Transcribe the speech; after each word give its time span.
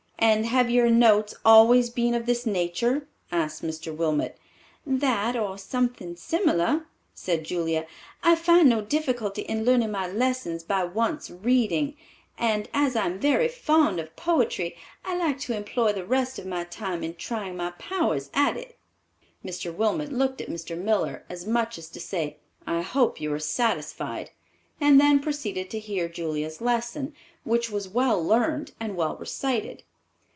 "And 0.23 0.45
have 0.45 0.69
your 0.69 0.87
'notes' 0.87 1.33
always 1.43 1.89
been 1.89 2.13
of 2.13 2.27
this 2.27 2.45
nature?" 2.45 3.07
asked 3.31 3.63
Mr. 3.63 3.93
Wilmot. 3.93 4.37
"That, 4.85 5.35
or 5.35 5.57
something 5.57 6.15
similar," 6.15 6.85
said 7.15 7.43
Julia. 7.43 7.87
"I 8.21 8.35
find 8.35 8.69
no 8.69 8.81
difficulty 8.83 9.41
in 9.41 9.65
learning 9.65 9.89
my 9.89 10.07
lesson 10.07 10.59
by 10.67 10.83
once 10.83 11.31
reading, 11.31 11.95
and 12.37 12.69
as 12.71 12.95
I 12.95 13.07
am 13.07 13.19
very 13.19 13.47
fond 13.47 13.99
of 13.99 14.15
poetry, 14.15 14.75
I 15.03 15.17
like 15.17 15.39
to 15.41 15.55
employ 15.57 15.91
the 15.91 16.05
rest 16.05 16.37
of 16.37 16.45
my 16.45 16.65
time 16.65 17.03
in 17.03 17.15
trying 17.15 17.57
my 17.57 17.71
powers 17.71 18.29
at 18.31 18.55
it!" 18.55 18.77
Mr. 19.43 19.73
Wilmot 19.73 20.11
looked 20.13 20.39
at 20.39 20.49
Mr. 20.49 20.77
Miller, 20.77 21.25
as 21.29 21.47
much 21.47 21.79
as 21.79 21.89
to 21.89 21.99
say, 21.99 22.37
"I 22.67 22.81
hope 22.83 23.19
you 23.19 23.33
are 23.33 23.39
satisfied," 23.39 24.29
and 24.79 25.01
then 25.01 25.19
proceeded 25.19 25.71
to 25.71 25.79
hear 25.79 26.07
Julia's 26.07 26.61
lesson, 26.61 27.15
which 27.43 27.71
was 27.71 27.89
well 27.89 28.23
learned 28.23 28.73
and 28.79 28.95
well 28.95 29.15
recited. 29.17 29.83